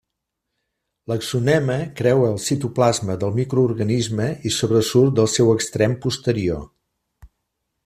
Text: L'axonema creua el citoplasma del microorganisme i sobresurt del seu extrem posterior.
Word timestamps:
L'axonema 1.11 1.75
creua 1.99 2.31
el 2.35 2.39
citoplasma 2.45 3.19
del 3.25 3.37
microorganisme 3.41 4.31
i 4.51 4.55
sobresurt 4.57 5.15
del 5.21 5.31
seu 5.37 5.55
extrem 5.59 5.97
posterior. 6.07 6.67